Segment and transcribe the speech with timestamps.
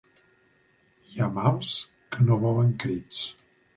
[1.09, 1.73] Hi ha mals
[2.17, 3.21] que no volen crits.